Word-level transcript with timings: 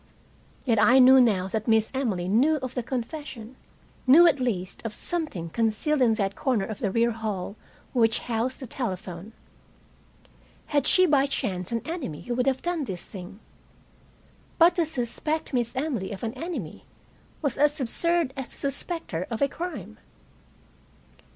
Yet 0.65 0.79
I 0.81 0.97
knew 0.97 1.21
now 1.21 1.47
that 1.49 1.67
Miss 1.67 1.91
Emily 1.93 2.27
knew 2.27 2.55
of 2.63 2.73
the 2.73 2.81
confession; 2.81 3.55
knew, 4.07 4.25
at 4.25 4.39
least, 4.39 4.83
of 4.83 4.95
something 4.95 5.49
concealed 5.51 6.01
in 6.01 6.15
that 6.15 6.35
corner 6.35 6.65
of 6.65 6.79
the 6.79 6.89
rear 6.89 7.11
hall 7.11 7.55
which 7.93 8.21
housed 8.21 8.61
the 8.61 8.65
telephone. 8.65 9.31
Had 10.65 10.87
she 10.87 11.05
by 11.05 11.27
chance 11.27 11.71
an 11.71 11.83
enemy 11.85 12.21
who 12.21 12.33
would 12.33 12.47
have 12.47 12.63
done 12.63 12.85
this 12.85 13.05
thing? 13.05 13.39
But 14.57 14.73
to 14.77 14.87
suspect 14.87 15.53
Miss 15.53 15.75
Emily 15.75 16.11
of 16.11 16.23
an 16.23 16.33
enemy 16.33 16.83
was 17.43 17.59
as 17.59 17.79
absurd 17.79 18.33
as 18.35 18.47
to 18.47 18.57
suspect 18.57 19.11
her 19.11 19.27
of 19.29 19.39
a 19.39 19.47
crime. 19.47 19.99